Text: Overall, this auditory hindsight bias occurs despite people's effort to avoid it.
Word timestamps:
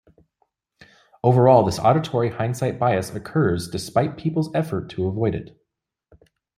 Overall, 1.23 1.63
this 1.63 1.77
auditory 1.77 2.29
hindsight 2.31 2.79
bias 2.79 3.13
occurs 3.13 3.69
despite 3.69 4.17
people's 4.17 4.49
effort 4.55 4.89
to 4.89 5.05
avoid 5.07 5.35
it. 5.35 5.55